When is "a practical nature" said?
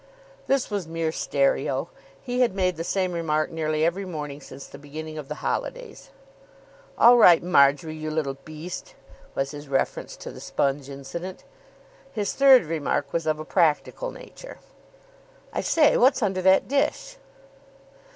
13.39-14.57